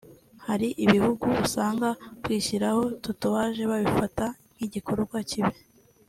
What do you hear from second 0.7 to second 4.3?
ibihugu usanga kwishyiraho tatouage babifata